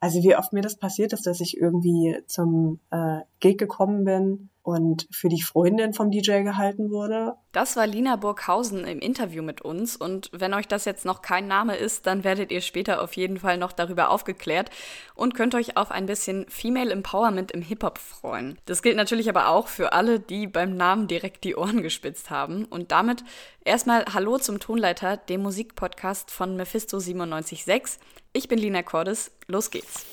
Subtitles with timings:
[0.00, 4.48] Also wie oft mir das passiert ist, dass ich irgendwie zum äh, Gig gekommen bin
[4.68, 7.32] und für die Freundin vom DJ gehalten wurde.
[7.52, 11.48] Das war Lina Burghausen im Interview mit uns und wenn euch das jetzt noch kein
[11.48, 14.70] Name ist, dann werdet ihr später auf jeden Fall noch darüber aufgeklärt
[15.14, 18.58] und könnt euch auf ein bisschen Female Empowerment im Hip-Hop freuen.
[18.66, 22.66] Das gilt natürlich aber auch für alle, die beim Namen direkt die Ohren gespitzt haben
[22.66, 23.24] und damit
[23.64, 27.98] erstmal Hallo zum Tonleiter, dem Musikpodcast von Mephisto 976.
[28.32, 29.30] Ich bin Lina Cordes.
[29.46, 30.04] Los geht's.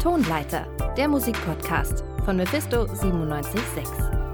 [0.00, 4.27] Tonleiter, der Musikpodcast von Mephisto 976.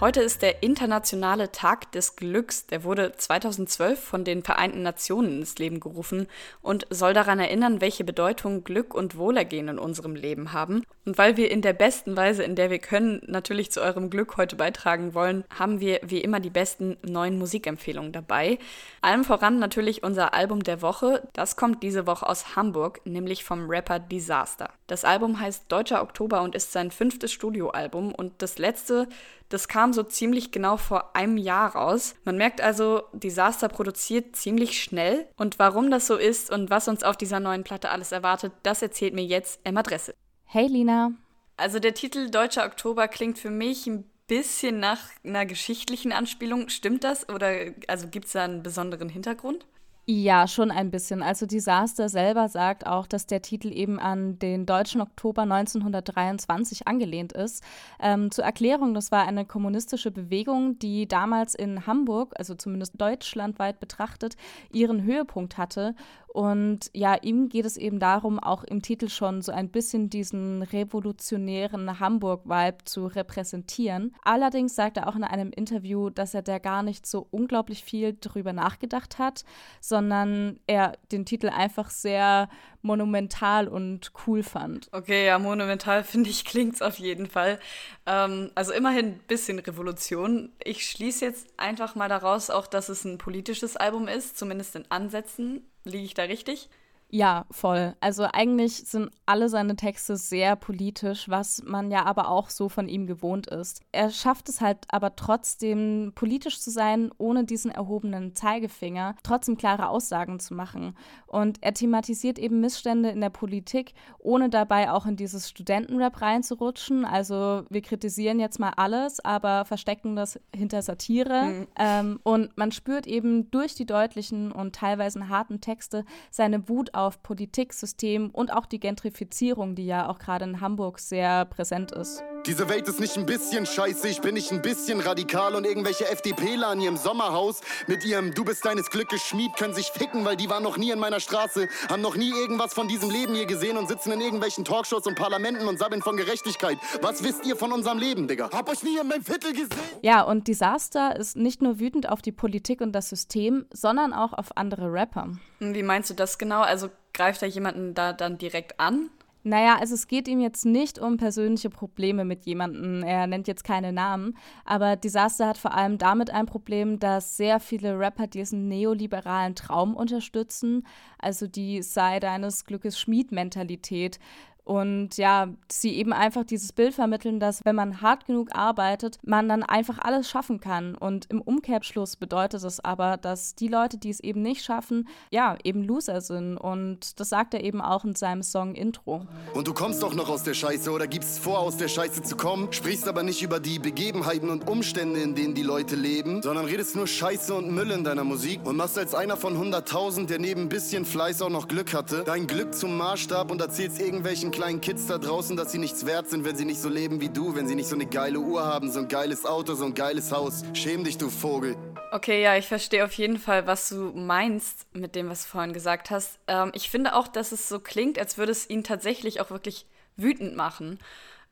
[0.00, 2.64] Heute ist der Internationale Tag des Glücks.
[2.64, 6.26] Der wurde 2012 von den Vereinten Nationen ins Leben gerufen
[6.62, 10.84] und soll daran erinnern, welche Bedeutung Glück und Wohlergehen in unserem Leben haben.
[11.04, 14.38] Und weil wir in der besten Weise, in der wir können, natürlich zu eurem Glück
[14.38, 18.58] heute beitragen wollen, haben wir wie immer die besten neuen Musikempfehlungen dabei.
[19.02, 21.28] Allem voran natürlich unser Album der Woche.
[21.34, 24.70] Das kommt diese Woche aus Hamburg, nämlich vom Rapper Disaster.
[24.86, 29.06] Das Album heißt Deutscher Oktober und ist sein fünftes Studioalbum und das letzte
[29.50, 32.14] das kam so ziemlich genau vor einem Jahr raus.
[32.24, 35.28] Man merkt also, Disaster produziert ziemlich schnell.
[35.36, 38.80] Und warum das so ist und was uns auf dieser neuen Platte alles erwartet, das
[38.80, 40.14] erzählt mir jetzt Emma Dresse.
[40.44, 41.12] Hey Lina.
[41.56, 46.68] Also der Titel Deutscher Oktober klingt für mich ein bisschen nach einer geschichtlichen Anspielung.
[46.68, 47.28] Stimmt das?
[47.28, 49.66] Oder also gibt es da einen besonderen Hintergrund?
[50.06, 51.22] Ja, schon ein bisschen.
[51.22, 57.32] Also Disaster selber sagt auch, dass der Titel eben an den deutschen Oktober 1923 angelehnt
[57.32, 57.62] ist.
[58.00, 63.78] Ähm, zur Erklärung, das war eine kommunistische Bewegung, die damals in Hamburg, also zumindest deutschlandweit
[63.78, 64.36] betrachtet,
[64.72, 65.94] ihren Höhepunkt hatte
[66.32, 70.62] und ja, ihm geht es eben darum, auch im Titel schon so ein bisschen diesen
[70.62, 74.14] revolutionären Hamburg-Vibe zu repräsentieren.
[74.22, 78.16] Allerdings sagt er auch in einem Interview, dass er da gar nicht so unglaublich viel
[78.20, 79.44] drüber nachgedacht hat,
[79.80, 82.48] sondern er den Titel einfach sehr
[82.82, 84.88] monumental und cool fand.
[84.92, 87.58] Okay, ja, monumental finde ich klingt's auf jeden Fall.
[88.06, 90.52] Ähm, also immerhin ein bisschen Revolution.
[90.62, 94.84] Ich schließe jetzt einfach mal daraus auch, dass es ein politisches Album ist, zumindest in
[94.90, 95.66] Ansätzen.
[95.84, 96.68] Liege ich da richtig?
[97.12, 97.96] Ja, voll.
[98.00, 102.88] Also eigentlich sind alle seine Texte sehr politisch, was man ja aber auch so von
[102.88, 103.80] ihm gewohnt ist.
[103.90, 109.88] Er schafft es halt aber trotzdem politisch zu sein, ohne diesen erhobenen Zeigefinger, trotzdem klare
[109.88, 110.96] Aussagen zu machen.
[111.26, 117.04] Und er thematisiert eben Missstände in der Politik, ohne dabei auch in dieses Studentenrap reinzurutschen.
[117.04, 121.44] Also wir kritisieren jetzt mal alles, aber verstecken das hinter Satire.
[121.44, 121.66] Mhm.
[121.76, 126.99] Ähm, und man spürt eben durch die deutlichen und teilweise harten Texte seine Wut auf
[127.22, 132.22] Politik, System und auch die Gentrifizierung, die ja auch gerade in Hamburg sehr präsent ist.
[132.46, 136.08] Diese Welt ist nicht ein bisschen scheiße, ich bin nicht ein bisschen radikal und irgendwelche
[136.08, 140.36] FDPler an ihrem Sommerhaus mit ihrem Du bist deines Glückes Schmied können sich ficken, weil
[140.36, 143.44] die waren noch nie in meiner Straße, haben noch nie irgendwas von diesem Leben hier
[143.44, 146.78] gesehen und sitzen in irgendwelchen Talkshows und Parlamenten und sabbeln von Gerechtigkeit.
[147.02, 148.48] Was wisst ihr von unserem Leben, Digga?
[148.50, 149.68] Hab euch nie in meinem Viertel gesehen.
[150.00, 154.32] Ja, und Disaster ist nicht nur wütend auf die Politik und das System, sondern auch
[154.32, 155.28] auf andere Rapper.
[155.58, 156.62] Wie meinst du das genau?
[156.62, 159.10] Also greift er jemanden da dann direkt an?
[159.42, 163.02] Naja, also es geht ihm jetzt nicht um persönliche Probleme mit jemandem.
[163.02, 164.36] Er nennt jetzt keine Namen.
[164.64, 169.96] Aber Disaster hat vor allem damit ein Problem, dass sehr viele Rapper diesen neoliberalen Traum
[169.96, 170.86] unterstützen.
[171.18, 174.18] Also die sei deines Glückes Schmied-Mentalität.
[174.64, 179.48] Und ja, sie eben einfach dieses Bild vermitteln, dass wenn man hart genug arbeitet, man
[179.48, 180.94] dann einfach alles schaffen kann.
[180.94, 185.56] Und im Umkehrschluss bedeutet es aber, dass die Leute, die es eben nicht schaffen, ja,
[185.64, 186.56] eben Loser sind.
[186.56, 189.26] Und das sagt er eben auch in seinem Song Intro.
[189.54, 192.36] Und du kommst doch noch aus der Scheiße oder gibst vor, aus der Scheiße zu
[192.36, 196.66] kommen, sprichst aber nicht über die Begebenheiten und Umstände, in denen die Leute leben, sondern
[196.66, 200.38] redest nur Scheiße und Müll in deiner Musik und machst als einer von 100.000, der
[200.38, 204.50] neben ein bisschen Fleiß auch noch Glück hatte, dein Glück zum Maßstab und erzählst irgendwelchen
[204.60, 207.30] kleinen Kids da draußen, dass sie nichts wert sind, wenn sie nicht so leben wie
[207.30, 209.94] du, wenn sie nicht so eine geile Uhr haben, so ein geiles Auto, so ein
[209.94, 210.64] geiles Haus.
[210.74, 211.76] Schäm dich, du Vogel.
[212.12, 215.72] Okay, ja, ich verstehe auf jeden Fall, was du meinst mit dem, was du vorhin
[215.72, 216.38] gesagt hast.
[216.46, 219.86] Ähm, ich finde auch, dass es so klingt, als würde es ihn tatsächlich auch wirklich
[220.18, 220.98] wütend machen.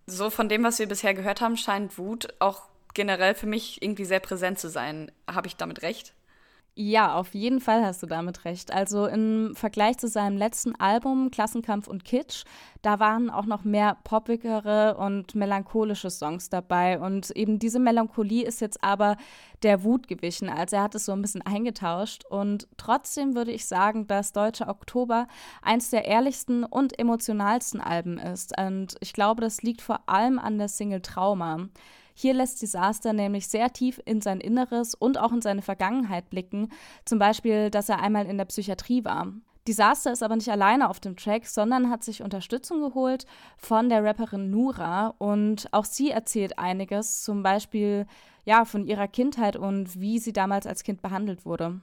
[0.05, 4.05] So von dem, was wir bisher gehört haben, scheint Wut auch generell für mich irgendwie
[4.05, 5.11] sehr präsent zu sein.
[5.27, 6.13] Habe ich damit recht?
[6.81, 8.73] Ja, auf jeden Fall hast du damit recht.
[8.73, 12.45] Also im Vergleich zu seinem letzten Album Klassenkampf und Kitsch,
[12.83, 17.01] da waren auch noch mehr poppigere und melancholische Songs dabei.
[17.01, 19.17] Und eben diese Melancholie ist jetzt aber
[19.65, 20.49] der Wut gewichen.
[20.49, 22.25] Also er hat es so ein bisschen eingetauscht.
[22.27, 25.27] Und trotzdem würde ich sagen, dass Deutscher Oktober
[25.63, 28.57] eins der ehrlichsten und emotionalsten Alben ist.
[28.57, 31.69] Und ich glaube, das liegt vor allem an der Single Trauma.
[32.21, 36.73] Hier lässt Disaster nämlich sehr tief in sein Inneres und auch in seine Vergangenheit blicken,
[37.05, 39.29] zum Beispiel, dass er einmal in der Psychiatrie war.
[39.69, 43.25] Disaster ist aber nicht alleine auf dem Track, sondern hat sich Unterstützung geholt
[43.57, 48.05] von der Rapperin Nura und auch sie erzählt einiges, zum Beispiel
[48.45, 51.81] ja, von ihrer Kindheit und wie sie damals als Kind behandelt wurde.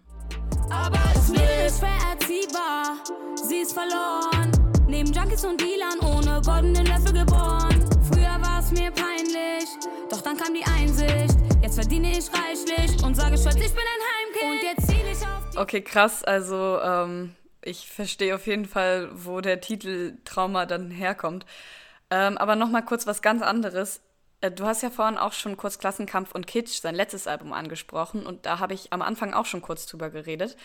[0.69, 2.97] Aber es ist schwer erziehbar,
[3.41, 4.51] sie ist verloren.
[4.87, 7.85] Neben Junkies und Dealern ohne goldenen Löffel geboren.
[8.11, 9.24] Früher war es mir peinlich,
[10.09, 11.35] doch dann kam die Einsicht.
[11.61, 14.63] Jetzt verdiene ich reichlich und sage stolz, ich bin ein Heimkind.
[14.63, 19.09] Und jetzt zieh ich auf die Okay, krass, also ähm, ich verstehe auf jeden Fall,
[19.13, 21.45] wo der Titel Trauma dann herkommt.
[22.11, 24.01] Ähm, aber nochmal kurz was ganz anderes.
[24.41, 28.25] Äh, du hast ja vorhin auch schon kurz Klassenkampf und Kitsch, sein letztes Album, angesprochen.
[28.25, 30.55] Und da habe ich am Anfang auch schon kurz drüber geredet.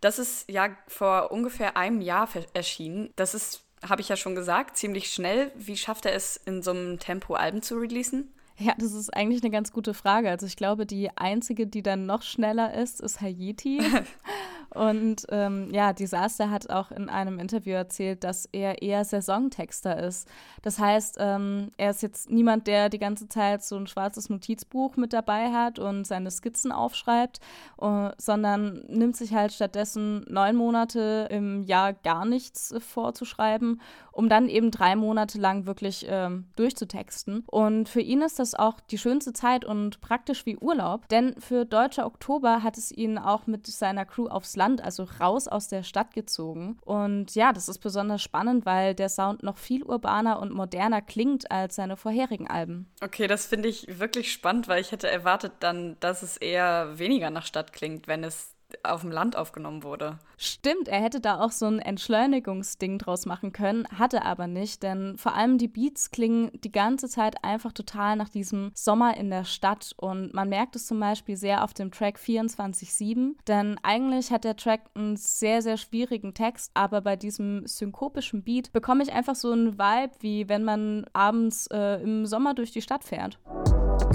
[0.00, 3.12] Das ist ja vor ungefähr einem Jahr erschienen.
[3.16, 5.52] Das ist, habe ich ja schon gesagt, ziemlich schnell.
[5.54, 8.32] Wie schafft er es, in so einem Tempo Alben zu releasen?
[8.58, 10.30] Ja, das ist eigentlich eine ganz gute Frage.
[10.30, 13.80] Also ich glaube, die einzige, die dann noch schneller ist, ist Haiti.
[14.76, 20.28] Und ähm, ja, Disaster hat auch in einem Interview erzählt, dass er eher Saisontexter ist.
[20.62, 24.96] Das heißt, ähm, er ist jetzt niemand, der die ganze Zeit so ein schwarzes Notizbuch
[24.96, 27.40] mit dabei hat und seine Skizzen aufschreibt,
[27.80, 33.80] uh, sondern nimmt sich halt stattdessen neun Monate im Jahr gar nichts äh, vorzuschreiben,
[34.12, 37.44] um dann eben drei Monate lang wirklich ähm, durchzutexten.
[37.46, 41.64] Und für ihn ist das auch die schönste Zeit und praktisch wie Urlaub, denn für
[41.64, 45.68] Deutscher Oktober hat es ihn auch mit seiner Crew aufs Land Land, also raus aus
[45.68, 46.78] der Stadt gezogen.
[46.84, 51.50] Und ja, das ist besonders spannend, weil der Sound noch viel urbaner und moderner klingt
[51.50, 52.90] als seine vorherigen Alben.
[53.00, 57.30] Okay, das finde ich wirklich spannend, weil ich hätte erwartet dann, dass es eher weniger
[57.30, 60.18] nach Stadt klingt, wenn es auf dem Land aufgenommen wurde.
[60.36, 65.16] Stimmt, er hätte da auch so ein Entschleunigungsding draus machen können, hatte aber nicht, denn
[65.16, 69.44] vor allem die Beats klingen die ganze Zeit einfach total nach diesem Sommer in der
[69.44, 74.44] Stadt und man merkt es zum Beispiel sehr auf dem Track 24-7, denn eigentlich hat
[74.44, 79.34] der Track einen sehr, sehr schwierigen Text, aber bei diesem synkopischen Beat bekomme ich einfach
[79.34, 83.38] so einen Vibe, wie wenn man abends äh, im Sommer durch die Stadt fährt.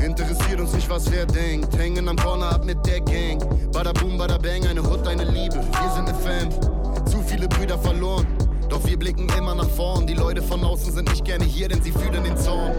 [0.04, 1.78] Interessiert uns nicht, was wer denkt.
[1.78, 3.40] Hängen am Corner ab mit der Gang.
[3.72, 5.56] Bada boom, bada bang, eine Hut, eine Liebe.
[5.56, 7.06] Wir sind eine Fam.
[7.06, 8.28] Zu viele Brüder verloren.
[8.70, 10.08] Doch wir blicken immer nach vorn.
[10.08, 12.74] Die Leute von außen sind nicht gerne hier, denn sie fühlen den Zorn.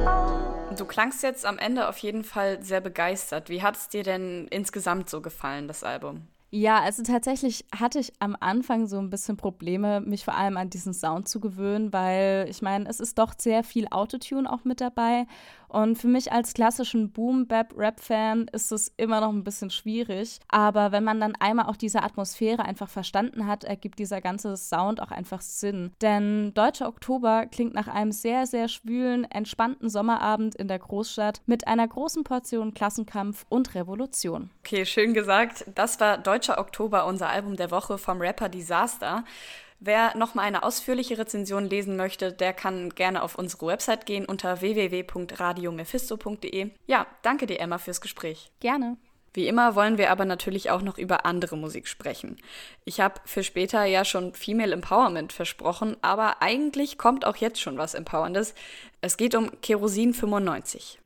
[0.77, 3.51] Du klangst jetzt am Ende auf jeden Fall sehr begeistert.
[3.51, 6.29] Wie hat es dir denn insgesamt so gefallen, das Album?
[6.55, 10.69] Ja, also tatsächlich hatte ich am Anfang so ein bisschen Probleme, mich vor allem an
[10.69, 14.83] diesen Sound zu gewöhnen, weil ich meine, es ist doch sehr viel Autotune auch mit
[14.83, 15.27] dabei
[15.73, 20.39] und für mich als klassischen Boom-Bap-Rap-Fan ist es immer noch ein bisschen schwierig.
[20.49, 25.01] Aber wenn man dann einmal auch diese Atmosphäre einfach verstanden hat, ergibt dieser ganze Sound
[25.01, 25.93] auch einfach Sinn.
[26.03, 31.67] Denn Deutscher Oktober klingt nach einem sehr, sehr schwülen, entspannten Sommerabend in der Großstadt mit
[31.67, 34.51] einer großen Portion Klassenkampf und Revolution.
[34.61, 35.65] Okay, schön gesagt.
[35.75, 39.25] Das war Deutscher Oktober, unser Album der Woche vom Rapper Disaster.
[39.85, 44.27] Wer noch mal eine ausführliche Rezension lesen möchte, der kann gerne auf unsere Website gehen
[44.27, 46.71] unter www.radiomephisto.de.
[46.87, 48.53] Ja, danke dir, Emma, fürs Gespräch.
[48.61, 48.97] Gerne.
[49.35, 52.37] Wie immer wollen wir aber natürlich auch noch über andere Musik sprechen.
[52.85, 57.77] Ich habe für später ja schon Female Empowerment versprochen, aber eigentlich kommt auch jetzt schon
[57.77, 58.55] was Empowerndes.
[59.01, 61.01] Es geht um Kerosin 95.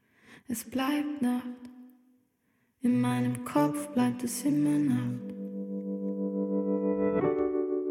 [0.49, 1.47] Es bleibt Nacht,
[2.83, 5.35] in meinem Kopf bleibt es immer Nacht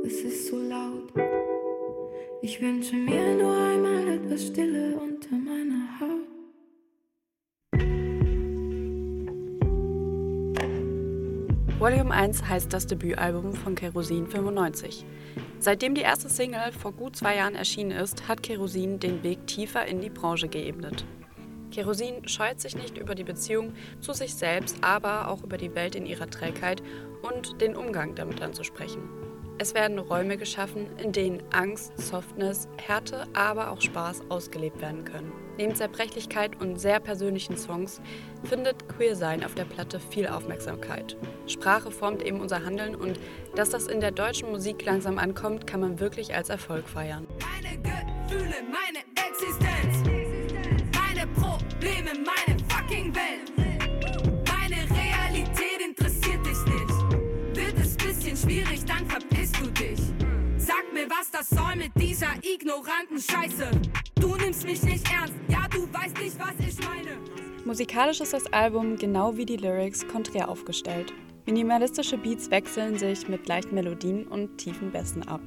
[0.06, 0.65] es ist so.
[2.48, 6.28] Ich wünsche mir nur einmal etwas Stille unter meiner Haut.
[11.80, 15.08] Volume 1 heißt das Debütalbum von Kerosin 95.
[15.58, 19.88] Seitdem die erste Single vor gut zwei Jahren erschienen ist, hat Kerosin den Weg tiefer
[19.88, 21.04] in die Branche geebnet.
[21.72, 25.96] Kerosin scheut sich nicht über die Beziehung zu sich selbst, aber auch über die Welt
[25.96, 26.84] in ihrer Trägheit
[27.24, 29.35] und den Umgang damit anzusprechen.
[29.58, 35.32] Es werden Räume geschaffen, in denen Angst, Softness, Härte, aber auch Spaß ausgelebt werden können.
[35.58, 38.02] Neben Zerbrechlichkeit und sehr persönlichen Songs
[38.44, 41.16] findet Queersein auf der Platte viel Aufmerksamkeit.
[41.48, 43.18] Sprache formt eben unser Handeln und
[43.56, 47.26] dass das in der deutschen Musik langsam ankommt, kann man wirklich als Erfolg feiern.
[47.40, 49.15] Meine Gefühle, meine
[61.36, 63.70] das soll mit dieser ignoranten Scheiße.
[64.16, 67.18] Du nimmst mich nicht ernst, ja, du weißt nicht, was ich meine.
[67.66, 71.12] Musikalisch ist das Album genau wie die Lyrics konträr aufgestellt.
[71.46, 75.42] Minimalistische Beats wechseln sich mit leichten Melodien und tiefen Bässen ab.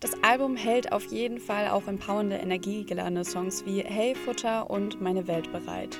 [0.00, 5.26] Das Album hält auf jeden Fall auch empowernde, energiegeladene Songs wie Hey Futter und Meine
[5.28, 5.98] Welt bereit.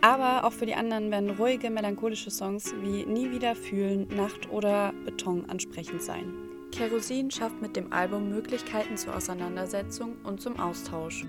[0.00, 4.94] Aber auch für die anderen werden ruhige, melancholische Songs wie Nie wieder fühlen, Nacht oder
[5.04, 6.43] Beton ansprechend sein.
[6.74, 11.24] Kerosin schafft mit dem Album Möglichkeiten zur Auseinandersetzung und zum Austausch.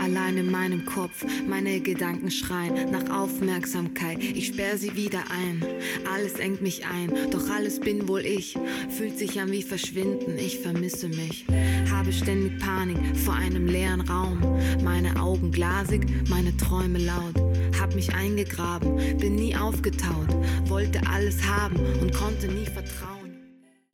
[0.00, 4.18] Allein in meinem Kopf, meine Gedanken schreien nach Aufmerksamkeit.
[4.20, 5.64] Ich sperr sie wieder ein,
[6.12, 8.56] alles engt mich ein, doch alles bin wohl ich.
[8.90, 11.46] Fühlt sich an wie Verschwinden, ich vermisse mich.
[11.90, 14.40] Habe ständig Panik vor einem leeren Raum.
[14.84, 17.43] Meine Augen glasig, meine Träume laut.
[17.80, 20.28] Hab mich eingegraben, bin nie aufgetaut,
[20.68, 23.14] wollte alles haben und konnte nie vertrauen.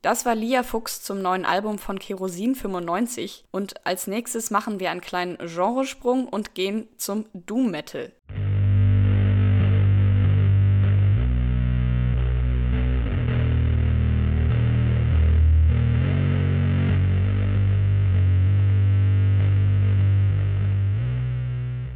[0.03, 4.91] Das war Lia Fuchs zum neuen Album von Kerosin 95 und als nächstes machen wir
[4.91, 8.13] einen kleinen Genresprung und gehen zum Doom Metal.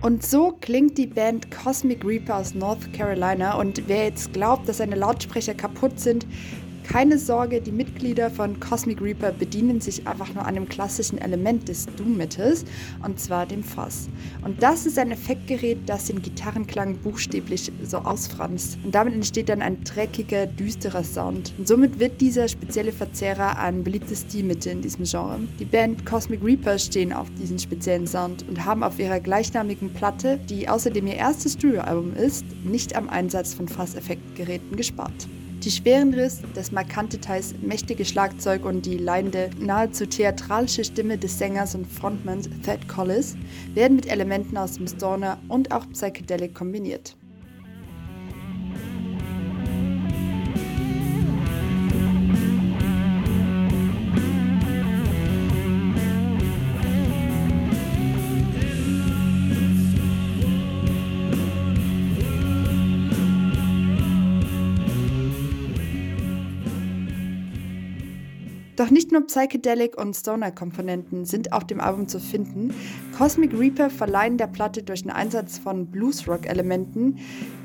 [0.04, 3.54] Und so klingt die Band Cosmic Reaper aus North Carolina.
[3.54, 6.26] Und wer jetzt glaubt, dass seine Lautsprecher kaputt sind,
[6.84, 11.68] keine Sorge, die Mitglieder von Cosmic Reaper bedienen sich einfach nur an dem klassischen Element
[11.68, 12.64] des Doom-Metals,
[13.04, 14.08] und zwar dem Fass.
[14.42, 18.78] Und das ist ein Effektgerät, das den Gitarrenklang buchstäblich so ausfranst.
[18.84, 21.52] Und damit entsteht dann ein dreckiger, düsterer Sound.
[21.58, 25.40] Und somit wird dieser spezielle Verzerrer ein beliebtes Stilmittel in diesem Genre.
[25.58, 30.38] Die Band Cosmic Reaper stehen auf diesen speziellen Sound und haben auf ihrer gleichnamigen Platte,
[30.48, 35.26] die außerdem ihr erstes Studioalbum ist, nicht am Einsatz von Fasseffektgeräten gespart.
[35.64, 41.38] Die schweren Riss, das markante, teils mächtige Schlagzeug und die leidende, nahezu theatralische Stimme des
[41.38, 43.34] Sängers und Frontmans Thad Collis
[43.72, 47.16] werden mit Elementen aus dem Stoner und auch Psychedelic kombiniert.
[68.84, 72.74] Doch nicht nur Psychedelic und Stoner-Komponenten sind auf dem Album zu finden.
[73.16, 77.16] Cosmic Reaper verleihen der Platte durch den Einsatz von Bluesrock-Elementen,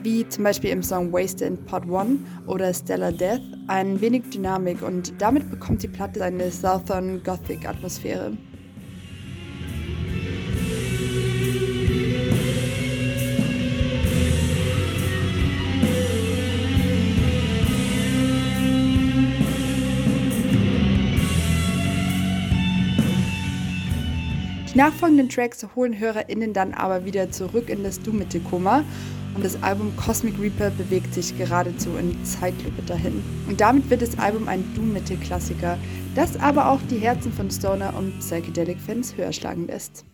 [0.02, 4.82] wie zum Beispiel im Song Wasted in Part 1 oder Stellar Death, ein wenig Dynamik
[4.82, 8.38] und damit bekommt die Platte eine Southern Gothic-Atmosphäre.
[24.80, 28.86] Nachfolgenden Tracks holen HörerInnen dann aber wieder zurück in das Doom-Metal-Koma
[29.36, 33.22] und das Album Cosmic Reaper bewegt sich geradezu in Zeitlupe dahin.
[33.50, 35.78] Und damit wird das Album ein Doom-Metal-Klassiker,
[36.16, 40.06] das aber auch die Herzen von Stoner- und Psychedelic-Fans höher schlagen lässt.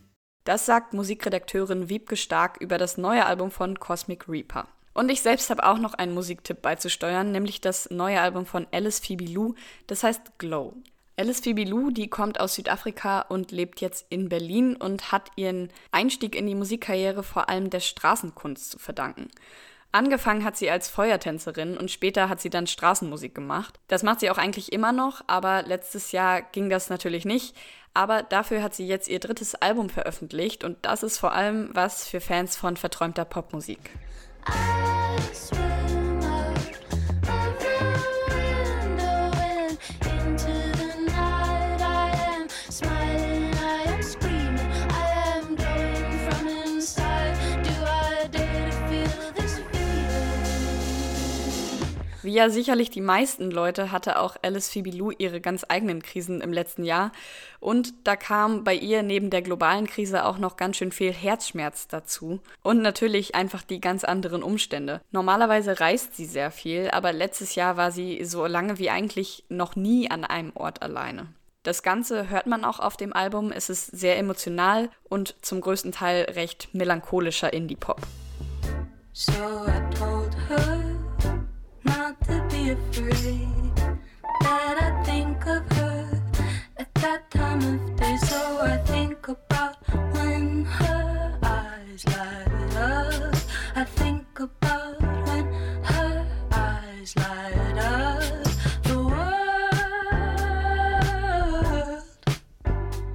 [0.45, 4.67] Das sagt Musikredakteurin Wiebke Stark über das neue Album von Cosmic Reaper.
[4.95, 8.98] Und ich selbst habe auch noch einen Musiktipp beizusteuern, nämlich das neue Album von Alice
[8.98, 9.53] Phoebe Lou,
[9.86, 10.74] das heißt Glow.
[11.17, 15.69] Alice Phoebe Lou, die kommt aus Südafrika und lebt jetzt in Berlin und hat ihren
[15.91, 19.29] Einstieg in die Musikkarriere vor allem der Straßenkunst zu verdanken.
[19.93, 23.79] Angefangen hat sie als Feuertänzerin und später hat sie dann Straßenmusik gemacht.
[23.88, 27.55] Das macht sie auch eigentlich immer noch, aber letztes Jahr ging das natürlich nicht.
[27.93, 32.05] Aber dafür hat sie jetzt ihr drittes Album veröffentlicht und das ist vor allem was
[32.10, 33.91] für Fans von verträumter Popmusik.
[34.50, 35.64] I
[52.36, 56.54] ja sicherlich die meisten Leute hatte auch Alice Phoebe Lou ihre ganz eigenen Krisen im
[56.54, 57.12] letzten Jahr.
[57.60, 61.88] Und da kam bei ihr neben der globalen Krise auch noch ganz schön viel Herzschmerz
[61.88, 62.42] dazu.
[62.62, 65.01] Und natürlich einfach die ganz anderen Umstände.
[65.12, 69.75] Normalerweise reist sie sehr viel, aber letztes Jahr war sie so lange wie eigentlich noch
[69.75, 71.27] nie an einem Ort alleine.
[71.63, 73.51] Das Ganze hört man auch auf dem Album.
[73.51, 78.01] Es ist sehr emotional und zum größten Teil recht melancholischer Indie-Pop.
[79.13, 80.85] So I told her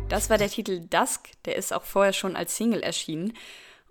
[0.09, 3.33] Das war der Titel Dusk, der ist auch vorher schon als Single erschienen.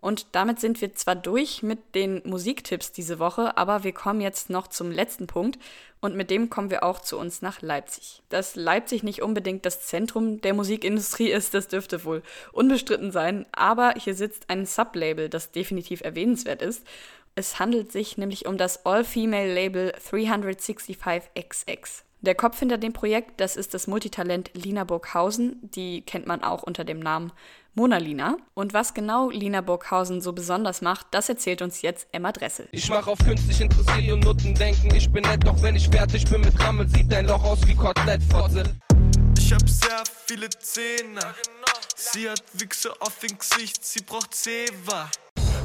[0.02, 4.50] Und damit sind wir zwar durch mit den Musiktipps diese Woche, aber wir kommen jetzt
[4.50, 5.60] noch zum letzten Punkt
[6.00, 8.22] und mit dem kommen wir auch zu uns nach Leipzig.
[8.30, 13.94] Dass Leipzig nicht unbedingt das Zentrum der Musikindustrie ist, das dürfte wohl unbestritten sein, aber
[13.98, 16.86] hier sitzt ein Sublabel, das definitiv erwähnenswert ist.
[17.36, 22.04] Es handelt sich nämlich um das All-Female-Label 365XX.
[22.22, 25.58] Der Kopf hinter dem Projekt, das ist das Multitalent Lina Burghausen.
[25.62, 27.32] Die kennt man auch unter dem Namen
[27.76, 28.36] Mona Lina.
[28.54, 32.68] Und was genau Lina Burghausen so besonders macht, das erzählt uns jetzt Emma Dressel.
[32.74, 36.30] Ich mach auf künstlich interessiert und Nutten denken, ich bin nett, doch wenn ich fertig
[36.30, 38.64] bin mit Rammel, sieht dein Loch aus wie Kotelettfotze.
[39.38, 41.22] Ich hab sehr viele Zähne.
[41.96, 45.10] Sie hat Wichse auf dem Gesicht, sie braucht Zewa.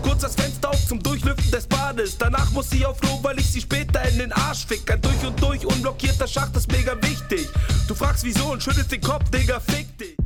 [0.03, 2.19] Kurz das Fenster auf zum Durchlüften des Bades.
[2.19, 4.91] Danach muss sie auf Klo, weil ich sie später in den Arsch fick.
[4.91, 7.49] Ein durch und durch unblockierter Schacht ist mega wichtig.
[7.89, 10.17] Du fragst wieso und schüttelst den Kopf, Digga, fick dich.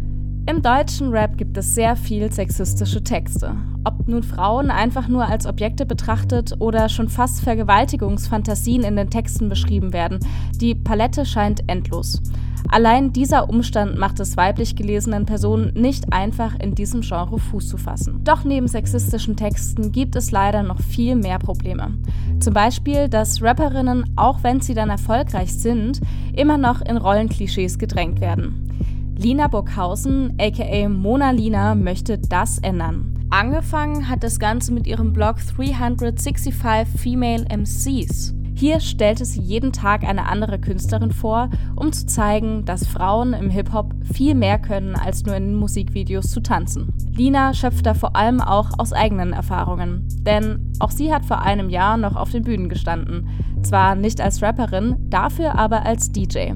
[0.48, 3.54] Im deutschen Rap gibt es sehr viel sexistische Texte.
[3.84, 9.50] Ob nun Frauen einfach nur als Objekte betrachtet oder schon fast Vergewaltigungsfantasien in den Texten
[9.50, 10.20] beschrieben werden,
[10.54, 12.22] die Palette scheint endlos.
[12.68, 17.76] Allein dieser Umstand macht es weiblich gelesenen Personen nicht einfach, in diesem Genre Fuß zu
[17.76, 18.20] fassen.
[18.24, 21.94] Doch neben sexistischen Texten gibt es leider noch viel mehr Probleme.
[22.40, 26.00] Zum Beispiel, dass Rapperinnen, auch wenn sie dann erfolgreich sind,
[26.34, 28.68] immer noch in Rollenklischees gedrängt werden.
[29.16, 33.18] Lina Burghausen, aka Mona Lina, möchte das ändern.
[33.30, 38.37] Angefangen hat das Ganze mit ihrem Blog 365 Female MCs.
[38.58, 43.50] Hier stellte sie jeden Tag eine andere Künstlerin vor, um zu zeigen, dass Frauen im
[43.50, 46.92] Hip-Hop viel mehr können, als nur in Musikvideos zu tanzen.
[47.12, 51.70] Lina schöpft da vor allem auch aus eigenen Erfahrungen, denn auch sie hat vor einem
[51.70, 53.28] Jahr noch auf den Bühnen gestanden.
[53.62, 56.54] Zwar nicht als Rapperin, dafür aber als DJ.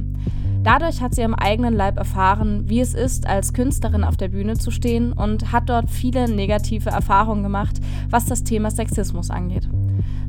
[0.65, 4.55] Dadurch hat sie am eigenen Leib erfahren, wie es ist, als Künstlerin auf der Bühne
[4.55, 7.79] zu stehen und hat dort viele negative Erfahrungen gemacht,
[8.11, 9.69] was das Thema Sexismus angeht.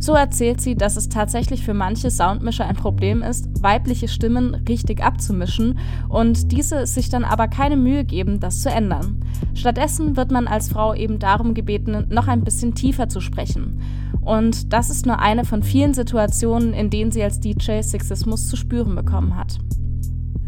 [0.03, 5.01] So erzählt sie, dass es tatsächlich für manche Soundmischer ein Problem ist, weibliche Stimmen richtig
[5.01, 5.79] abzumischen
[6.09, 9.23] und diese sich dann aber keine Mühe geben, das zu ändern.
[9.53, 13.81] Stattdessen wird man als Frau eben darum gebeten, noch ein bisschen tiefer zu sprechen.
[14.19, 18.57] Und das ist nur eine von vielen Situationen, in denen sie als DJ Sexismus zu
[18.57, 19.57] spüren bekommen hat.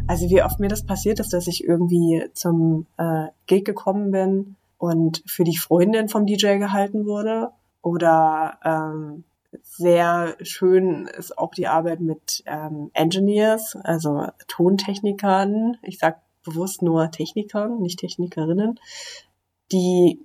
[0.06, 4.58] Also wie oft mir das passiert ist, dass ich irgendwie zum äh, Gig gekommen bin
[4.78, 7.52] und für die Freundin vom DJ gehalten wurde.
[7.82, 9.24] Oder ähm,
[9.64, 15.78] sehr schön ist auch die Arbeit mit ähm, Engineers, also Tontechnikern.
[15.82, 18.80] Ich sag bewusst nur Technikern, nicht Technikerinnen,
[19.72, 20.22] die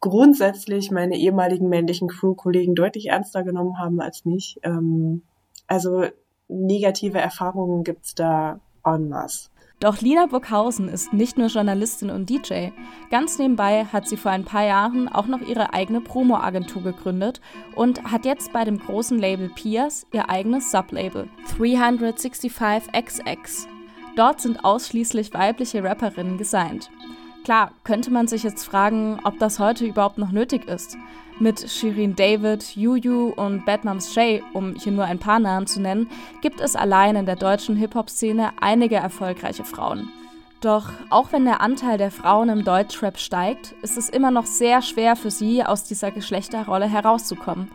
[0.00, 4.58] grundsätzlich meine ehemaligen männlichen Crew-Kollegen deutlich ernster genommen haben als mich.
[4.62, 5.22] Ähm,
[5.66, 6.04] also
[6.48, 9.49] negative Erfahrungen gibt's da en masse.
[9.80, 12.68] Doch Lina Burghausen ist nicht nur Journalistin und DJ.
[13.10, 17.40] Ganz nebenbei hat sie vor ein paar Jahren auch noch ihre eigene Promo-Agentur gegründet
[17.74, 23.66] und hat jetzt bei dem großen Label Pias ihr eigenes Sublabel 365XX.
[24.16, 26.90] Dort sind ausschließlich weibliche Rapperinnen gesigned.
[27.44, 30.96] Klar, könnte man sich jetzt fragen, ob das heute überhaupt noch nötig ist.
[31.38, 35.80] Mit Shirin David, Juju und Bad Moms J, um hier nur ein paar Namen zu
[35.80, 36.10] nennen,
[36.42, 40.10] gibt es allein in der deutschen Hip-Hop-Szene einige erfolgreiche Frauen.
[40.60, 44.82] Doch auch wenn der Anteil der Frauen im Deutschrap steigt, ist es immer noch sehr
[44.82, 47.70] schwer für sie, aus dieser Geschlechterrolle herauszukommen.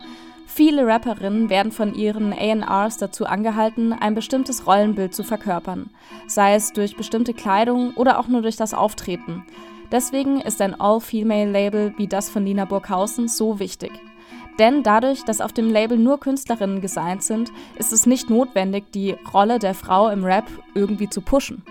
[0.46, 2.32] Viele Rapperinnen werden von ihren
[2.62, 5.90] ARs dazu angehalten, ein bestimmtes Rollenbild zu verkörpern,
[6.28, 9.44] sei es durch bestimmte Kleidung oder auch nur durch das Auftreten.
[9.92, 13.92] Deswegen ist ein All-Female-Label wie das von Nina Burghausen so wichtig.
[14.58, 19.16] Denn dadurch, dass auf dem Label nur Künstlerinnen gesigned sind, ist es nicht notwendig, die
[19.34, 21.62] Rolle der Frau im Rap irgendwie zu pushen.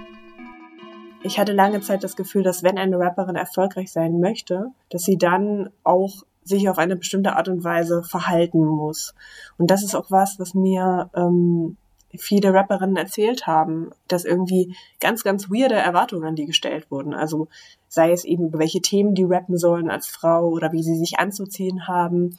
[1.23, 5.17] Ich hatte lange Zeit das Gefühl, dass wenn eine Rapperin erfolgreich sein möchte, dass sie
[5.17, 9.13] dann auch sich auf eine bestimmte Art und Weise verhalten muss.
[9.57, 11.75] Und das ist auch was, was mir ähm,
[12.17, 17.13] viele Rapperinnen erzählt haben, dass irgendwie ganz, ganz weirde Erwartungen an die gestellt wurden.
[17.13, 17.47] Also
[17.87, 21.19] sei es eben über welche Themen die rappen sollen als Frau oder wie sie sich
[21.19, 22.37] anzuziehen haben.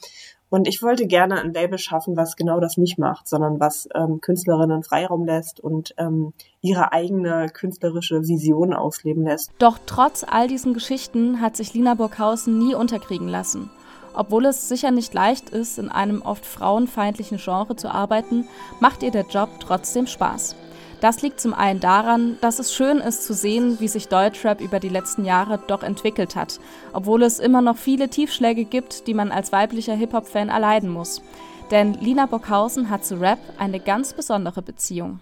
[0.49, 4.21] Und ich wollte gerne ein Label schaffen, was genau das nicht macht, sondern was ähm,
[4.21, 9.51] Künstlerinnen Freiraum lässt und ähm, ihre eigene künstlerische Vision ausleben lässt.
[9.57, 13.69] Doch trotz all diesen Geschichten hat sich Lina Burghausen nie unterkriegen lassen.
[14.17, 18.47] Obwohl es sicher nicht leicht ist, in einem oft frauenfeindlichen Genre zu arbeiten,
[18.79, 20.55] macht ihr der Job trotzdem Spaß.
[21.01, 24.79] Das liegt zum einen daran, dass es schön ist zu sehen, wie sich Deutschrap über
[24.79, 26.59] die letzten Jahre doch entwickelt hat,
[26.93, 31.21] obwohl es immer noch viele Tiefschläge gibt, die man als weiblicher Hip-Hop-Fan erleiden muss.
[31.69, 35.19] Denn Lina Bockhausen hat zu Rap eine ganz besondere Beziehung.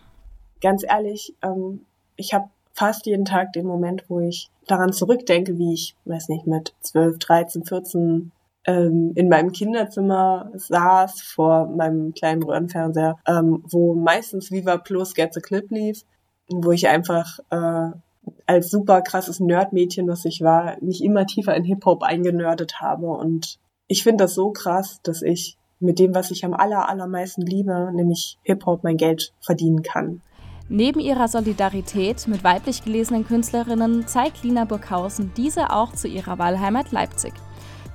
[0.61, 1.81] Ganz ehrlich, ähm,
[2.15, 6.47] ich habe fast jeden Tag den Moment, wo ich daran zurückdenke, wie ich, weiß nicht,
[6.47, 8.31] mit 12, 13, 14
[8.65, 15.33] ähm, in meinem Kinderzimmer saß vor meinem kleinen Röhrenfernseher, ähm, wo meistens Viva Plus Get
[15.33, 16.01] the Clip lief,
[16.49, 17.91] wo ich einfach äh,
[18.45, 23.07] als super krasses Nerdmädchen, was ich war, mich immer tiefer in Hip-Hop eingenördet habe.
[23.07, 27.41] Und ich finde das so krass, dass ich mit dem, was ich am aller, allermeisten
[27.41, 30.21] liebe, nämlich Hip-Hop, mein Geld verdienen kann.
[30.67, 36.91] Neben ihrer Solidarität mit weiblich gelesenen Künstlerinnen zeigt Lina Burghausen diese auch zu ihrer Wahlheimat
[36.91, 37.33] Leipzig.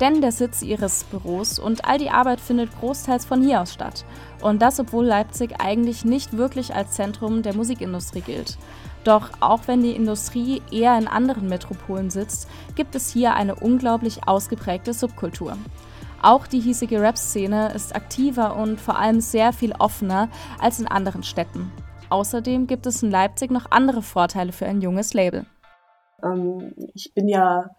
[0.00, 4.06] Denn der Sitz ihres Büros und all die Arbeit findet großteils von hier aus statt.
[4.40, 8.56] Und das, obwohl Leipzig eigentlich nicht wirklich als Zentrum der Musikindustrie gilt.
[9.04, 14.26] Doch auch wenn die Industrie eher in anderen Metropolen sitzt, gibt es hier eine unglaublich
[14.26, 15.56] ausgeprägte Subkultur.
[16.22, 21.22] Auch die hiesige Rap-Szene ist aktiver und vor allem sehr viel offener als in anderen
[21.22, 21.72] Städten.
[22.10, 25.46] Außerdem gibt es in Leipzig noch andere Vorteile für ein junges Label.
[26.22, 27.70] Ähm, ich bin ja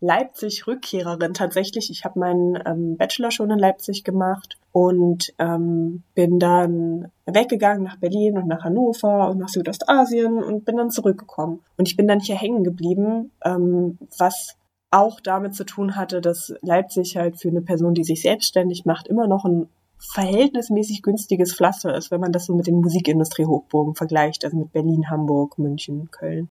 [0.00, 1.90] Leipzig-Rückkehrerin tatsächlich.
[1.90, 7.98] Ich habe meinen ähm, Bachelor schon in Leipzig gemacht und ähm, bin dann weggegangen nach
[7.98, 11.60] Berlin und nach Hannover und nach Südostasien und bin dann zurückgekommen.
[11.76, 14.56] Und ich bin dann hier hängen geblieben, ähm, was
[14.90, 19.08] auch damit zu tun hatte, dass Leipzig halt für eine Person, die sich selbstständig macht,
[19.08, 24.44] immer noch ein verhältnismäßig günstiges Pflaster ist, wenn man das so mit den Musikindustrie-Hochburgen vergleicht,
[24.44, 26.48] also mit Berlin, Hamburg, München, Köln.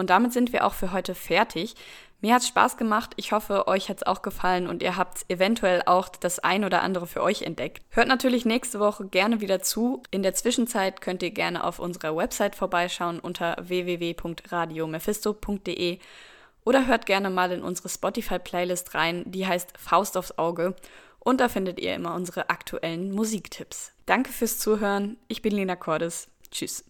[0.00, 1.76] Und damit sind wir auch für heute fertig.
[2.22, 3.12] Mir hat es Spaß gemacht.
[3.16, 6.80] Ich hoffe, euch hat es auch gefallen und ihr habt eventuell auch das ein oder
[6.82, 7.82] andere für euch entdeckt.
[7.90, 10.02] Hört natürlich nächste Woche gerne wieder zu.
[10.10, 15.98] In der Zwischenzeit könnt ihr gerne auf unserer Website vorbeischauen unter www.radiomephisto.de
[16.64, 20.74] oder hört gerne mal in unsere Spotify-Playlist rein, die heißt Faust aufs Auge.
[21.18, 23.92] Und da findet ihr immer unsere aktuellen Musiktipps.
[24.06, 25.18] Danke fürs Zuhören.
[25.28, 26.28] Ich bin Lena Cordes.
[26.50, 26.86] Tschüss.